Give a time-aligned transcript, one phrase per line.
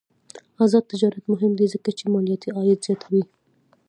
[0.63, 3.23] آزاد تجارت مهم دی ځکه چې مالیاتي عاید زیاتوي.